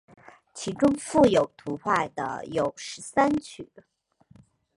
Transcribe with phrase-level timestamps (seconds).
[0.55, 3.71] 其中附有图画的有十三曲。